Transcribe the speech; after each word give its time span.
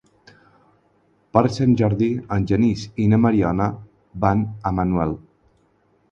Per 1.37 1.41
Sant 1.57 1.75
Jordi 1.81 2.07
en 2.37 2.47
Genís 2.51 2.85
i 3.03 3.05
na 3.11 3.19
Mariona 3.25 3.67
van 4.25 4.41
a 4.71 4.73
Manuel. 4.79 5.13